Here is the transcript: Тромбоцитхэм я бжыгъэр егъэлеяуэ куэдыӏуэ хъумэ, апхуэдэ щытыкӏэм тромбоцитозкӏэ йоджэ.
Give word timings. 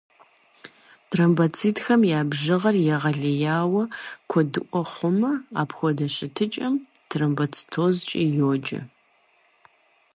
Тромбоцитхэм 1.11 2.01
я 2.17 2.19
бжыгъэр 2.29 2.75
егъэлеяуэ 2.95 3.83
куэдыӏуэ 4.29 4.81
хъумэ, 4.91 5.31
апхуэдэ 5.61 6.05
щытыкӏэм 6.15 6.73
тромбоцитозкӏэ 7.09 8.21
йоджэ. 8.37 8.79